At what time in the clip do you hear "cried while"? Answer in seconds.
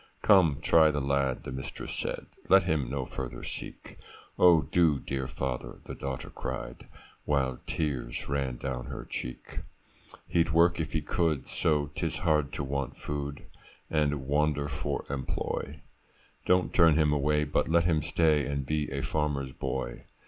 6.31-7.59